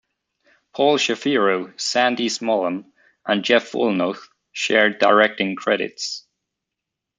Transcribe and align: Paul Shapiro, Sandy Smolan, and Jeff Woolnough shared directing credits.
Paul 0.73 0.97
Shapiro, 0.97 1.73
Sandy 1.77 2.27
Smolan, 2.29 2.85
and 3.23 3.43
Jeff 3.45 3.71
Woolnough 3.73 4.29
shared 4.51 4.97
directing 4.97 5.55
credits. 5.55 6.25